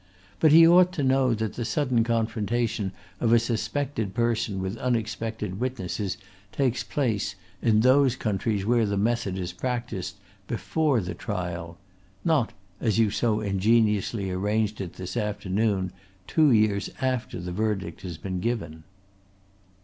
But 0.39 0.51
he 0.51 0.67
ought 0.67 0.91
to 0.93 1.03
know 1.03 1.35
that 1.35 1.53
the 1.53 1.63
sudden 1.63 2.03
confrontation 2.03 2.91
of 3.19 3.31
a 3.31 3.37
suspected 3.37 4.15
person 4.15 4.59
with 4.59 4.75
unexpected 4.77 5.59
witnesses 5.59 6.17
takes 6.51 6.83
place, 6.83 7.35
in 7.61 7.81
those 7.81 8.15
countries 8.15 8.65
where 8.65 8.87
the 8.87 8.97
method 8.97 9.37
is 9.37 9.53
practised, 9.53 10.15
before 10.47 11.01
the 11.01 11.13
trial; 11.13 11.77
not, 12.25 12.51
as 12.79 12.97
you 12.97 13.11
so 13.11 13.41
ingeniously 13.41 14.31
arranged 14.31 14.81
it 14.81 14.93
this 14.93 15.15
afternoon, 15.15 15.91
two 16.25 16.49
years 16.49 16.89
after 16.99 17.39
the 17.39 17.51
verdict 17.51 18.01
has 18.01 18.17
been 18.17 18.39
given." 18.39 18.83